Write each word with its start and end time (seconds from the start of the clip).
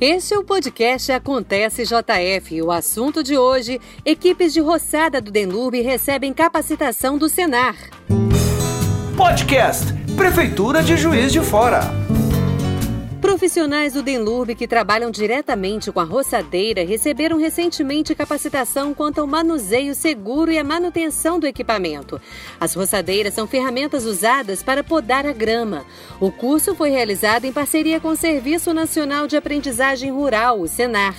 Este 0.00 0.34
é 0.34 0.38
o 0.38 0.44
podcast 0.44 1.10
Acontece 1.10 1.84
JF. 1.84 2.60
O 2.60 2.70
assunto 2.70 3.22
de 3.22 3.38
hoje: 3.38 3.80
equipes 4.04 4.52
de 4.52 4.60
roçada 4.60 5.22
do 5.22 5.30
Denlube 5.30 5.80
recebem 5.80 6.34
capacitação 6.34 7.16
do 7.16 7.30
Senar. 7.30 7.74
Podcast 9.16 9.86
Prefeitura 10.14 10.82
de 10.82 10.98
Juiz 10.98 11.32
de 11.32 11.40
Fora. 11.40 12.05
Profissionais 13.36 13.92
do 13.92 14.02
Denlurb 14.02 14.54
que 14.54 14.66
trabalham 14.66 15.10
diretamente 15.10 15.92
com 15.92 16.00
a 16.00 16.04
roçadeira 16.04 16.86
receberam 16.86 17.36
recentemente 17.36 18.14
capacitação 18.14 18.94
quanto 18.94 19.20
ao 19.20 19.26
manuseio 19.26 19.94
seguro 19.94 20.50
e 20.50 20.58
a 20.58 20.64
manutenção 20.64 21.38
do 21.38 21.46
equipamento. 21.46 22.18
As 22.58 22.72
roçadeiras 22.72 23.34
são 23.34 23.46
ferramentas 23.46 24.06
usadas 24.06 24.62
para 24.62 24.82
podar 24.82 25.26
a 25.26 25.34
grama. 25.34 25.84
O 26.18 26.32
curso 26.32 26.74
foi 26.74 26.88
realizado 26.88 27.44
em 27.44 27.52
parceria 27.52 28.00
com 28.00 28.08
o 28.08 28.16
Serviço 28.16 28.72
Nacional 28.72 29.26
de 29.26 29.36
Aprendizagem 29.36 30.10
Rural, 30.10 30.58
o 30.58 30.66
Senar. 30.66 31.14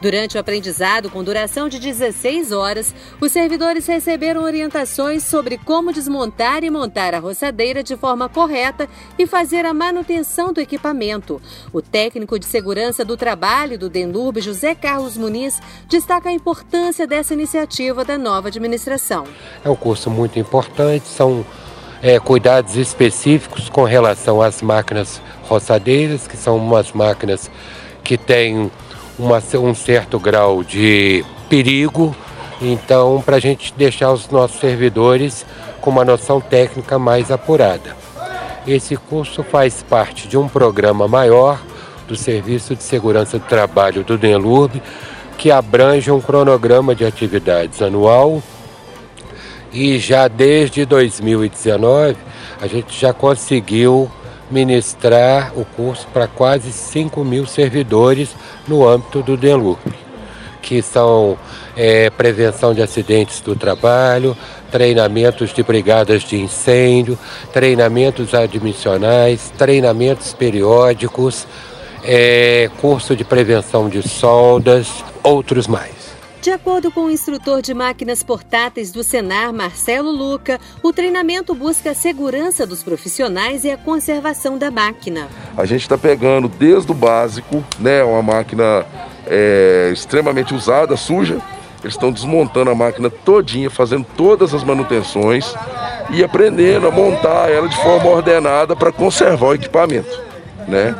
Durante 0.00 0.36
o 0.36 0.40
aprendizado, 0.40 1.10
com 1.10 1.24
duração 1.24 1.68
de 1.68 1.80
16 1.80 2.52
horas, 2.52 2.94
os 3.20 3.32
servidores 3.32 3.86
receberam 3.86 4.42
orientações 4.42 5.24
sobre 5.24 5.56
como 5.56 5.92
desmontar 5.92 6.62
e 6.62 6.70
montar 6.70 7.14
a 7.14 7.18
roçadeira 7.18 7.82
de 7.82 7.96
forma 7.96 8.28
correta 8.28 8.88
e 9.18 9.26
fazer 9.26 9.64
a 9.64 9.72
manutenção 9.72 10.52
do 10.52 10.60
equipamento. 10.60 11.40
O 11.72 11.82
técnico 11.82 12.38
de 12.38 12.46
segurança 12.46 13.04
do 13.04 13.16
trabalho 13.16 13.78
do 13.78 13.88
Denlurb, 13.88 14.40
José 14.40 14.74
Carlos 14.74 15.16
Muniz, 15.16 15.60
destaca 15.88 16.28
a 16.28 16.32
importância 16.32 17.06
dessa 17.06 17.34
iniciativa 17.34 18.04
da 18.04 18.16
nova 18.16 18.48
administração. 18.48 19.24
É 19.64 19.70
um 19.70 19.76
curso 19.76 20.10
muito 20.10 20.38
importante, 20.38 21.06
são 21.06 21.44
é, 22.02 22.18
cuidados 22.18 22.76
específicos 22.76 23.68
com 23.68 23.84
relação 23.84 24.40
às 24.40 24.62
máquinas 24.62 25.20
roçadeiras, 25.42 26.26
que 26.26 26.36
são 26.36 26.56
umas 26.56 26.92
máquinas 26.92 27.50
que 28.04 28.16
têm 28.16 28.70
uma, 29.18 29.42
um 29.60 29.74
certo 29.74 30.18
grau 30.18 30.62
de 30.62 31.24
perigo. 31.48 32.14
Então, 32.60 33.22
para 33.24 33.36
a 33.36 33.40
gente 33.40 33.74
deixar 33.74 34.12
os 34.12 34.28
nossos 34.30 34.60
servidores 34.60 35.44
com 35.80 35.90
uma 35.90 36.04
noção 36.04 36.40
técnica 36.40 36.98
mais 36.98 37.30
apurada. 37.30 37.96
Esse 38.66 38.96
curso 38.96 39.44
faz 39.44 39.84
parte 39.88 40.26
de 40.26 40.36
um 40.36 40.48
programa 40.48 41.06
maior 41.06 41.60
do 42.08 42.16
Serviço 42.16 42.74
de 42.74 42.82
Segurança 42.82 43.38
do 43.38 43.44
Trabalho 43.44 44.02
do 44.02 44.18
DENLURB, 44.18 44.82
que 45.38 45.52
abrange 45.52 46.10
um 46.10 46.20
cronograma 46.20 46.92
de 46.92 47.04
atividades 47.04 47.80
anual. 47.80 48.42
E 49.72 49.98
já 49.98 50.26
desde 50.26 50.84
2019, 50.84 52.16
a 52.60 52.66
gente 52.66 52.98
já 52.98 53.12
conseguiu 53.12 54.10
ministrar 54.50 55.52
o 55.56 55.64
curso 55.64 56.08
para 56.12 56.26
quase 56.26 56.72
5 56.72 57.24
mil 57.24 57.46
servidores 57.46 58.34
no 58.66 58.86
âmbito 58.88 59.22
do 59.22 59.36
DENLURB, 59.36 59.94
que 60.66 60.82
são 60.82 61.38
é, 61.76 62.10
prevenção 62.10 62.74
de 62.74 62.82
acidentes 62.82 63.40
do 63.40 63.54
trabalho, 63.54 64.36
treinamentos 64.68 65.54
de 65.54 65.62
brigadas 65.62 66.24
de 66.24 66.36
incêndio, 66.36 67.16
treinamentos 67.52 68.34
admissionais, 68.34 69.52
treinamentos 69.56 70.34
periódicos, 70.34 71.46
é, 72.02 72.68
curso 72.80 73.14
de 73.14 73.24
prevenção 73.24 73.88
de 73.88 74.06
soldas, 74.06 75.04
outros 75.22 75.68
mais. 75.68 75.94
De 76.42 76.50
acordo 76.50 76.92
com 76.92 77.06
o 77.06 77.10
instrutor 77.10 77.62
de 77.62 77.74
máquinas 77.74 78.22
portáteis 78.22 78.92
do 78.92 79.02
Senar, 79.02 79.52
Marcelo 79.52 80.10
Luca, 80.10 80.60
o 80.82 80.92
treinamento 80.92 81.54
busca 81.54 81.90
a 81.90 81.94
segurança 81.94 82.66
dos 82.66 82.82
profissionais 82.82 83.64
e 83.64 83.70
a 83.70 83.76
conservação 83.76 84.58
da 84.58 84.70
máquina. 84.70 85.28
A 85.56 85.64
gente 85.64 85.82
está 85.82 85.98
pegando 85.98 86.48
desde 86.48 86.90
o 86.90 86.94
básico, 86.94 87.64
né, 87.80 88.04
uma 88.04 88.22
máquina 88.22 88.86
é, 89.26 89.90
extremamente 89.92 90.54
usada, 90.54 90.96
suja. 90.96 91.38
Eles 91.82 91.94
estão 91.94 92.10
desmontando 92.10 92.70
a 92.70 92.74
máquina 92.74 93.10
todinha, 93.10 93.70
fazendo 93.70 94.06
todas 94.16 94.54
as 94.54 94.64
manutenções 94.64 95.54
e 96.10 96.24
aprendendo 96.24 96.86
a 96.86 96.90
montar 96.90 97.50
ela 97.50 97.68
de 97.68 97.76
forma 97.76 98.10
ordenada 98.10 98.74
para 98.74 98.90
conservar 98.90 99.48
o 99.48 99.54
equipamento, 99.54 100.20
né? 100.66 100.94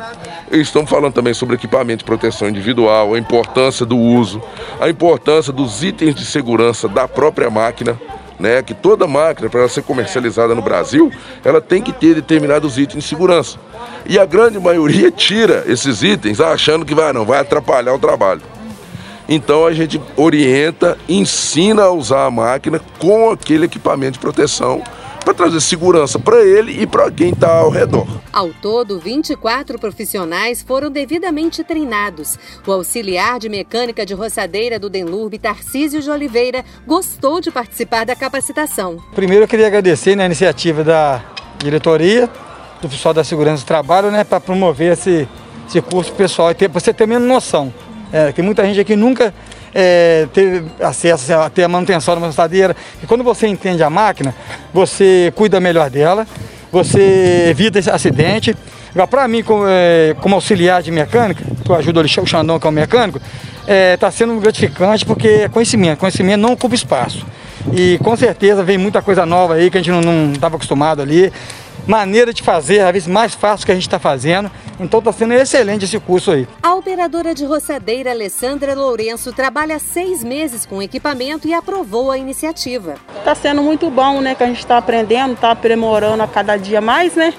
Estamos 0.49 0.89
falando 0.89 1.13
também 1.13 1.33
sobre 1.33 1.55
equipamento 1.55 1.99
de 1.99 2.05
proteção 2.05 2.47
individual, 2.47 3.13
a 3.13 3.19
importância 3.19 3.85
do 3.85 3.97
uso, 3.97 4.41
a 4.79 4.87
importância 4.87 5.51
dos 5.51 5.83
itens 5.83 6.15
de 6.15 6.23
segurança 6.25 6.87
da 6.87 7.05
própria 7.05 7.49
máquina, 7.49 7.99
né? 8.39 8.61
Que 8.61 8.73
toda 8.73 9.07
máquina, 9.07 9.49
para 9.49 9.67
ser 9.67 9.83
comercializada 9.83 10.53
no 10.53 10.61
Brasil, 10.61 11.11
ela 11.43 11.61
tem 11.61 11.81
que 11.81 11.91
ter 11.91 12.15
determinados 12.15 12.77
itens 12.77 13.03
de 13.03 13.09
segurança. 13.09 13.57
E 14.05 14.17
a 14.19 14.25
grande 14.25 14.59
maioria 14.59 15.09
tira 15.11 15.63
esses 15.67 16.03
itens 16.03 16.39
achando 16.39 16.85
que 16.85 16.95
vai 16.95 17.11
não, 17.13 17.25
vai 17.25 17.39
atrapalhar 17.39 17.93
o 17.93 17.99
trabalho. 17.99 18.41
Então 19.29 19.65
a 19.65 19.73
gente 19.73 20.01
orienta, 20.15 20.97
ensina 21.09 21.83
a 21.83 21.91
usar 21.91 22.25
a 22.25 22.31
máquina 22.31 22.79
com 22.97 23.29
aquele 23.29 23.65
equipamento 23.65 24.13
de 24.13 24.19
proteção 24.19 24.81
para 25.27 25.33
trazer 25.33 25.59
segurança 25.59 26.17
para 26.17 26.41
ele 26.41 26.81
e 26.81 26.87
para 26.87 27.11
quem 27.11 27.31
está 27.31 27.51
ao 27.57 27.69
redor. 27.69 28.07
Ao 28.31 28.47
todo, 28.61 28.97
24 28.97 29.77
profissionais 29.77 30.61
foram 30.61 30.89
devidamente 30.89 31.65
treinados. 31.65 32.39
O 32.65 32.71
auxiliar 32.71 33.37
de 33.37 33.49
mecânica 33.49 34.05
de 34.05 34.13
roçadeira 34.13 34.79
do 34.79 34.89
Denlurb, 34.89 35.37
Tarcísio 35.37 36.01
de 36.01 36.09
Oliveira, 36.09 36.63
gostou 36.85 37.41
de 37.41 37.51
participar 37.51 38.05
da 38.05 38.15
capacitação. 38.15 39.03
Primeiro 39.13 39.43
eu 39.43 39.49
queria 39.49 39.67
agradecer 39.67 40.15
né, 40.15 40.23
a 40.23 40.27
iniciativa 40.27 40.81
da 40.81 41.21
diretoria, 41.57 42.29
do 42.81 42.87
pessoal 42.87 43.13
da 43.13 43.25
segurança 43.25 43.65
do 43.65 43.67
trabalho, 43.67 44.09
né, 44.09 44.23
para 44.23 44.39
promover 44.39 44.93
esse, 44.93 45.27
esse 45.67 45.81
curso 45.81 46.13
pessoal 46.13 46.51
e 46.51 46.55
para 46.55 46.67
você 46.69 46.93
ter 46.93 47.05
menos 47.05 47.27
noção. 47.27 47.73
É, 48.13 48.31
tem 48.31 48.45
muita 48.45 48.63
gente 48.63 48.79
aqui 48.79 48.95
nunca 48.95 49.33
é, 49.79 50.27
ter 50.33 50.63
acesso 50.81 51.31
ter 51.53 51.63
a 51.63 51.67
manutenção 51.67 52.19
da 52.19 52.25
roçadeira. 52.25 52.75
E 53.01 53.05
quando 53.05 53.23
você 53.23 53.45
entende 53.45 53.83
a 53.83 53.89
máquina, 53.91 54.33
você 54.73 55.31
cuida 55.35 55.59
melhor 55.59 55.87
dela, 55.91 56.25
você 56.71 57.45
evita 57.51 57.77
esse 57.77 57.91
acidente. 57.91 58.55
Para 59.11 59.27
mim, 59.27 59.43
como, 59.43 59.65
é, 59.67 60.15
como, 60.19 60.33
auxiliar 60.33 60.81
de 60.81 60.89
mecânica, 60.89 61.43
que 61.63 61.69
eu 61.69 61.75
ajudo 61.75 62.01
o 62.01 62.07
Xandão, 62.07 62.59
que 62.59 62.65
é 62.65 62.69
o 62.69 62.73
mecânico, 62.73 63.19
está 63.19 63.71
é, 63.71 63.95
tá 63.97 64.09
sendo 64.09 64.39
gratificante 64.39 65.05
porque 65.05 65.27
é 65.27 65.49
conhecimento. 65.49 65.99
Conhecimento 65.99 66.41
não 66.41 66.53
ocupa 66.53 66.73
espaço. 66.73 67.23
E 67.71 67.99
com 67.99 68.15
certeza 68.17 68.63
vem 68.63 68.79
muita 68.79 68.99
coisa 69.03 69.27
nova 69.27 69.53
aí 69.53 69.69
que 69.69 69.77
a 69.77 69.81
gente 69.83 70.03
não 70.03 70.31
estava 70.31 70.55
acostumado 70.55 71.03
ali 71.03 71.31
maneira 71.87 72.33
de 72.33 72.43
fazer, 72.43 72.81
às 72.81 72.91
vezes 72.91 73.07
mais 73.07 73.33
fácil 73.33 73.65
que 73.65 73.71
a 73.71 73.75
gente 73.75 73.87
está 73.87 73.97
fazendo. 73.97 74.51
Então 74.79 74.99
está 74.99 75.11
sendo 75.11 75.33
excelente 75.33 75.85
esse 75.85 75.99
curso 75.99 76.31
aí. 76.31 76.47
A 76.61 76.75
operadora 76.75 77.33
de 77.33 77.45
roçadeira 77.45 78.11
Alessandra 78.11 78.75
Lourenço 78.75 79.31
trabalha 79.33 79.79
seis 79.79 80.23
meses 80.23 80.65
com 80.65 80.81
equipamento 80.81 81.47
e 81.47 81.53
aprovou 81.53 82.11
a 82.11 82.17
iniciativa. 82.17 82.95
Está 83.17 83.33
sendo 83.33 83.63
muito 83.63 83.89
bom, 83.89 84.21
né? 84.21 84.35
Que 84.35 84.43
a 84.43 84.47
gente 84.47 84.59
está 84.59 84.77
aprendendo, 84.77 85.33
está 85.33 85.51
aprimorando 85.51 86.21
a 86.21 86.27
cada 86.27 86.57
dia 86.57 86.81
mais, 86.81 87.15
né? 87.15 87.33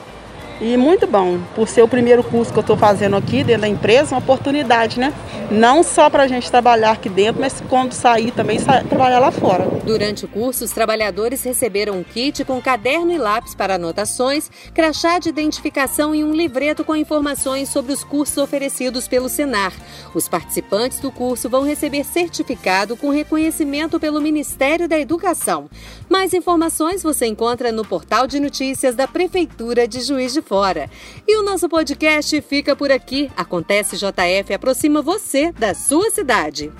E 0.60 0.76
muito 0.76 1.06
bom, 1.06 1.38
por 1.54 1.68
ser 1.68 1.82
o 1.82 1.88
primeiro 1.88 2.24
curso 2.24 2.52
que 2.52 2.58
eu 2.58 2.62
estou 2.62 2.76
fazendo 2.76 3.14
aqui 3.14 3.44
dentro 3.44 3.62
da 3.62 3.68
empresa, 3.68 4.16
uma 4.16 4.18
oportunidade, 4.18 4.98
né? 4.98 5.14
Não 5.52 5.84
só 5.84 6.10
para 6.10 6.24
a 6.24 6.26
gente 6.26 6.50
trabalhar 6.50 6.90
aqui 6.90 7.08
dentro, 7.08 7.40
mas 7.40 7.62
quando 7.68 7.92
sair 7.92 8.32
também 8.32 8.58
sair, 8.58 8.84
trabalhar 8.84 9.20
lá 9.20 9.30
fora. 9.30 9.68
Durante 9.84 10.24
o 10.24 10.28
curso, 10.28 10.64
os 10.64 10.72
trabalhadores 10.72 11.44
receberam 11.44 11.94
um 11.94 12.02
kit 12.02 12.44
com 12.44 12.60
caderno 12.60 13.12
e 13.12 13.18
lápis 13.18 13.54
para 13.54 13.76
anotações, 13.76 14.50
crachá 14.74 15.20
de 15.20 15.28
identificação 15.28 16.12
e 16.12 16.24
um 16.24 16.32
livreto 16.32 16.84
com 16.84 16.96
informações 16.96 17.68
sobre 17.68 17.92
os 17.92 18.02
cursos 18.02 18.36
oferecidos 18.36 19.06
pelo 19.06 19.28
Senar. 19.28 19.72
Os 20.12 20.28
participantes 20.28 20.98
do 20.98 21.12
curso 21.12 21.48
vão 21.48 21.62
receber 21.62 22.02
certificado 22.04 22.96
com 22.96 23.10
reconhecimento 23.10 24.00
pelo 24.00 24.20
Ministério 24.20 24.88
da 24.88 24.98
Educação. 24.98 25.70
Mais 26.08 26.34
informações 26.34 27.02
você 27.02 27.26
encontra 27.26 27.70
no 27.70 27.84
portal 27.84 28.26
de 28.26 28.40
notícias 28.40 28.96
da 28.96 29.06
Prefeitura 29.06 29.86
de 29.86 30.00
Juiz 30.00 30.32
de 30.32 30.42
fora. 30.48 30.88
E 31.26 31.36
o 31.36 31.44
nosso 31.44 31.68
podcast 31.68 32.40
fica 32.40 32.74
por 32.74 32.90
aqui. 32.90 33.30
Acontece 33.36 33.96
JF 33.96 34.54
aproxima 34.54 35.02
você 35.02 35.52
da 35.52 35.74
sua 35.74 36.10
cidade. 36.10 36.72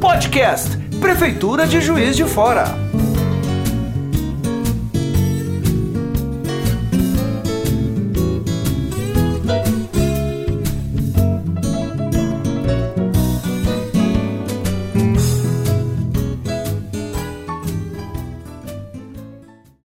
Podcast 0.00 0.76
Prefeitura 1.00 1.66
de 1.66 1.80
Juiz 1.80 2.16
de 2.16 2.24
Fora. 2.24 2.85